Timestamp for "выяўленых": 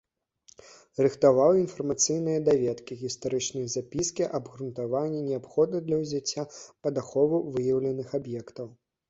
7.53-8.09